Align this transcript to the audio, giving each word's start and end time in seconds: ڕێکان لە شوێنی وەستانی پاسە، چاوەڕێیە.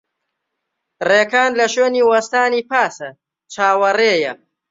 ڕێکان 1.07 1.51
لە 1.59 1.65
شوێنی 1.73 2.07
وەستانی 2.09 2.67
پاسە، 2.69 3.09
چاوەڕێیە. 3.53 4.33